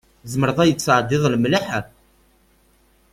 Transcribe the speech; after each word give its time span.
Tzemreḍ 0.23 0.57
ad 0.59 0.67
yi-d-tesɛeddiḍ 0.69 1.23
lmelḥ? 1.33 1.67